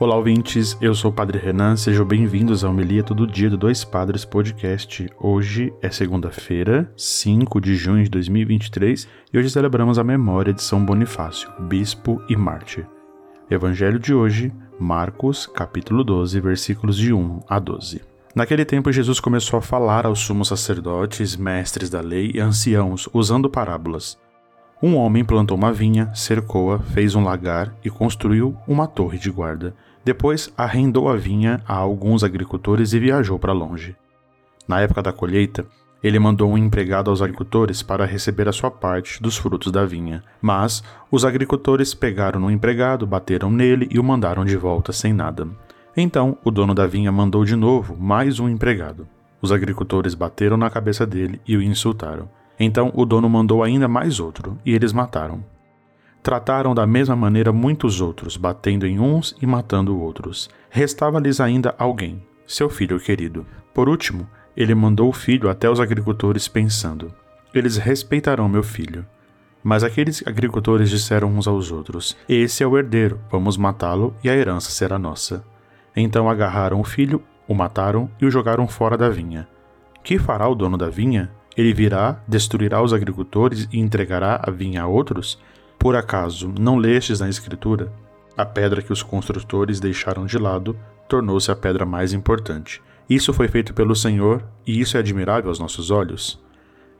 [0.00, 0.78] Olá, ouvintes.
[0.80, 1.76] Eu sou o Padre Renan.
[1.76, 5.06] Sejam bem-vindos ao Homilia Todo Dia do Dois Padres Podcast.
[5.20, 10.82] Hoje é segunda-feira, 5 de junho de 2023, e hoje celebramos a memória de São
[10.82, 12.86] Bonifácio, bispo e mártir.
[13.50, 18.00] Evangelho de hoje, Marcos, capítulo 12, versículos de 1 a 12.
[18.34, 23.50] Naquele tempo, Jesus começou a falar aos sumos sacerdotes, mestres da lei e anciãos, usando
[23.50, 24.18] parábolas.
[24.82, 29.74] Um homem plantou uma vinha, cercou-a, fez um lagar e construiu uma torre de guarda.
[30.02, 33.94] Depois arrendou a vinha a alguns agricultores e viajou para longe.
[34.66, 35.66] Na época da colheita,
[36.02, 40.22] ele mandou um empregado aos agricultores para receber a sua parte dos frutos da vinha.
[40.40, 45.46] Mas os agricultores pegaram no empregado, bateram nele e o mandaram de volta sem nada.
[45.94, 49.06] Então o dono da vinha mandou de novo mais um empregado.
[49.42, 52.28] Os agricultores bateram na cabeça dele e o insultaram.
[52.60, 55.42] Então o dono mandou ainda mais outro, e eles mataram.
[56.22, 60.50] Trataram da mesma maneira muitos outros, batendo em uns e matando outros.
[60.68, 63.46] Restava-lhes ainda alguém, seu filho querido.
[63.72, 67.10] Por último, ele mandou o filho até os agricultores, pensando:
[67.54, 69.06] Eles respeitarão meu filho.
[69.62, 74.36] Mas aqueles agricultores disseram uns aos outros: Esse é o herdeiro, vamos matá-lo e a
[74.36, 75.42] herança será nossa.
[75.96, 79.48] Então agarraram o filho, o mataram e o jogaram fora da vinha.
[80.04, 81.30] Que fará o dono da vinha?
[81.56, 85.38] Ele virá, destruirá os agricultores e entregará a vinha a outros?
[85.78, 87.92] Por acaso não lestes na Escritura?
[88.36, 90.76] A pedra que os construtores deixaram de lado
[91.08, 92.80] tornou-se a pedra mais importante.
[93.08, 96.40] Isso foi feito pelo Senhor e isso é admirável aos nossos olhos?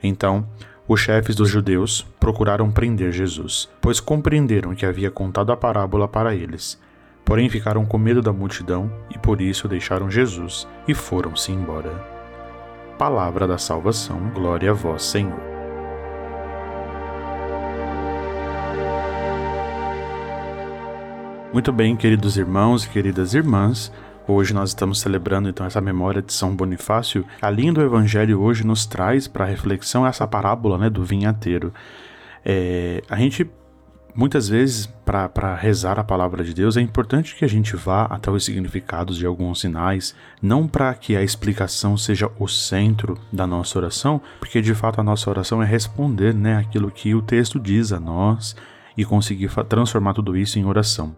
[0.03, 0.45] Então,
[0.87, 6.35] os chefes dos judeus procuraram prender Jesus, pois compreenderam que havia contado a parábola para
[6.35, 6.77] eles.
[7.23, 12.20] Porém, ficaram com medo da multidão e por isso deixaram Jesus e foram-se embora
[13.01, 14.29] palavra da salvação.
[14.29, 15.41] Glória a vós, Senhor.
[21.51, 23.91] Muito bem, queridos irmãos e queridas irmãs,
[24.27, 27.25] Hoje nós estamos celebrando então essa memória de São Bonifácio.
[27.41, 31.73] A linha do Evangelho hoje nos traz para reflexão essa parábola né, do vinhateiro.
[32.45, 33.49] É, a gente
[34.13, 38.29] Muitas vezes, para rezar a palavra de Deus, é importante que a gente vá até
[38.29, 43.79] os significados de alguns sinais, não para que a explicação seja o centro da nossa
[43.79, 47.93] oração, porque de fato a nossa oração é responder né, aquilo que o texto diz
[47.93, 48.55] a nós
[48.97, 51.15] e conseguir transformar tudo isso em oração.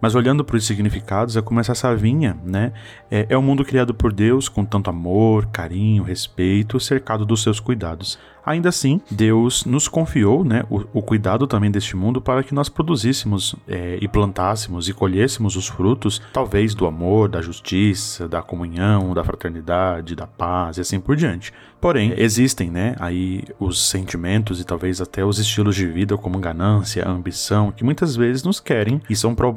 [0.00, 2.72] Mas olhando para os significados, é como essa vinha, né?
[3.10, 8.18] É, é mundo criado por Deus com tanto amor, carinho, respeito, cercado dos seus cuidados.
[8.44, 12.68] Ainda assim, Deus nos confiou né, o, o cuidado também deste mundo para que nós
[12.68, 19.12] produzíssemos é, e plantássemos e colhêssemos os frutos, talvez do amor, da justiça, da comunhão,
[19.12, 21.52] da fraternidade, da paz e assim por diante.
[21.80, 27.08] Porém, existem né, aí os sentimentos e talvez até os estilos de vida como ganância,
[27.08, 29.54] ambição, que muitas vezes nos querem e são pro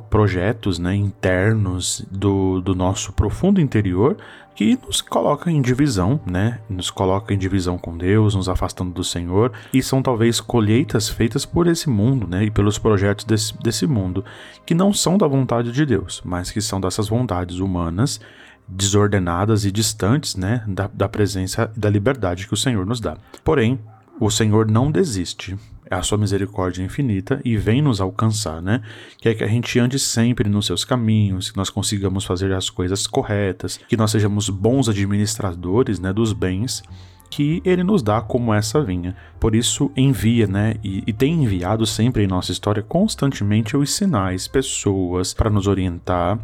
[0.79, 4.17] né, internos do, do nosso profundo interior
[4.55, 6.59] que nos coloca em divisão, né?
[6.69, 11.45] Nos coloca em divisão com Deus, nos afastando do Senhor, e são talvez colheitas feitas
[11.45, 12.45] por esse mundo, né?
[12.45, 14.23] E pelos projetos desse, desse mundo,
[14.65, 18.19] que não são da vontade de Deus, mas que são dessas vontades humanas
[18.67, 23.17] desordenadas e distantes, né, da, da presença e da liberdade que o Senhor nos dá.
[23.43, 23.77] Porém,
[24.19, 25.57] o Senhor não desiste
[25.89, 28.81] a sua misericórdia infinita e vem nos alcançar, né?
[29.17, 32.69] Quer é que a gente ande sempre nos seus caminhos, que nós consigamos fazer as
[32.69, 36.81] coisas corretas, que nós sejamos bons administradores, né, dos bens
[37.29, 39.15] que ele nos dá como essa vinha.
[39.39, 44.47] Por isso envia, né, e, e tem enviado sempre em nossa história constantemente os sinais,
[44.47, 46.39] pessoas para nos orientar,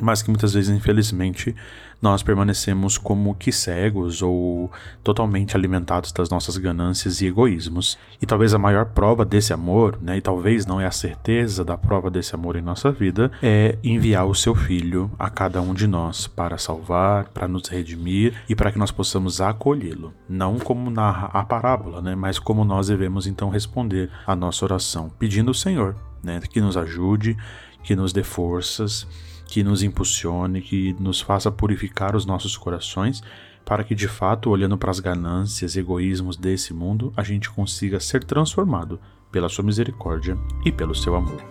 [0.00, 1.54] mas que muitas vezes, infelizmente,
[2.00, 4.70] nós permanecemos como que cegos ou
[5.02, 7.98] totalmente alimentados das nossas ganâncias e egoísmos.
[8.22, 11.76] E talvez a maior prova desse amor, né, e talvez não é a certeza da
[11.76, 15.86] prova desse amor em nossa vida, é enviar o seu filho a cada um de
[15.86, 20.14] nós para salvar, para nos redimir e para que nós possamos acolhê-lo.
[20.28, 25.10] Não como narra a parábola, né, mas como nós devemos então responder a nossa oração,
[25.18, 27.36] pedindo ao Senhor né, que nos ajude,
[27.82, 29.06] que nos dê forças
[29.48, 33.22] que nos impulsione, que nos faça purificar os nossos corações,
[33.64, 37.98] para que de fato, olhando para as ganâncias e egoísmos desse mundo, a gente consiga
[37.98, 39.00] ser transformado
[39.32, 41.42] pela sua misericórdia e pelo seu amor.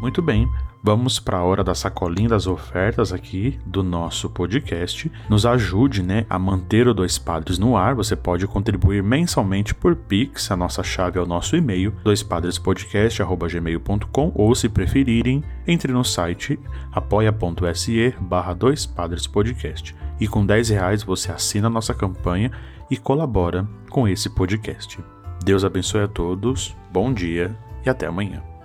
[0.00, 0.48] Muito bem,
[0.82, 5.10] Vamos para a hora da sacolinha das ofertas aqui do nosso podcast.
[5.28, 7.92] Nos ajude, né, a manter o Dois Padres no ar.
[7.94, 10.48] Você pode contribuir mensalmente por Pix.
[10.50, 16.60] A nossa chave é o nosso e-mail, doispadrespodcast@gmail.com ou se preferirem, entre no site
[16.92, 19.96] apoia.se barra Dois Padres Podcast.
[20.20, 22.52] E com 10 reais você assina a nossa campanha
[22.90, 25.00] e colabora com esse podcast.
[25.44, 28.55] Deus abençoe a todos, bom dia e até amanhã.